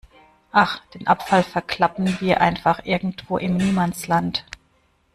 Ach, 0.51 0.79
den 0.95 1.05
Abfall 1.05 1.43
verklappen 1.43 2.19
wir 2.21 2.41
einfach 2.41 2.83
irgendwo 2.85 3.37
im 3.37 3.55
Niemandsland. 3.57 4.43